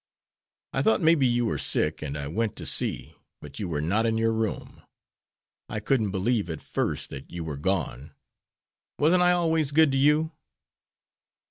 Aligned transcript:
I 0.73 0.81
thought 0.81 0.99
maybe 1.03 1.27
you 1.27 1.45
were 1.45 1.59
sick, 1.59 2.01
and 2.01 2.17
I 2.17 2.25
went 2.25 2.55
to 2.55 2.65
see, 2.65 3.13
but 3.39 3.59
you 3.59 3.69
were 3.69 3.81
not 3.81 4.07
in 4.07 4.17
your 4.17 4.33
room. 4.33 4.81
I 5.69 5.79
couldn't 5.79 6.09
believe 6.09 6.49
at 6.49 6.59
first 6.59 7.11
that 7.11 7.29
you 7.29 7.43
were 7.43 7.55
gone. 7.55 8.13
Wasn't 8.97 9.21
I 9.21 9.33
always 9.33 9.71
good 9.71 9.91
to 9.91 9.99
you?" 9.99 10.31